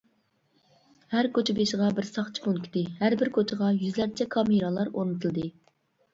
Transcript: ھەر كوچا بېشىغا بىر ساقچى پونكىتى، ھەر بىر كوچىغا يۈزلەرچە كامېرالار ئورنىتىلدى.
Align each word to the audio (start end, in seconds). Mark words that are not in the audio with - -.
ھەر 1.13 1.29
كوچا 1.35 1.55
بېشىغا 1.59 1.89
بىر 1.99 2.07
ساقچى 2.13 2.45
پونكىتى، 2.47 2.83
ھەر 3.03 3.17
بىر 3.21 3.33
كوچىغا 3.37 3.71
يۈزلەرچە 3.83 4.29
كامېرالار 4.39 4.93
ئورنىتىلدى. 4.97 5.47